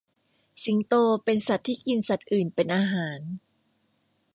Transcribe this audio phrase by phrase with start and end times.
[0.63, 0.93] สิงโต
[1.25, 3.19] เป็นสัตว์ที่กินสัตว์อื่นเป็นอาหาร